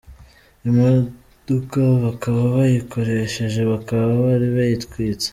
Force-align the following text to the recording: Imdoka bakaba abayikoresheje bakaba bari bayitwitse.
Imdoka 0.67 1.79
bakaba 2.03 2.39
abayikoresheje 2.49 3.61
bakaba 3.71 4.09
bari 4.25 4.47
bayitwitse. 4.55 5.27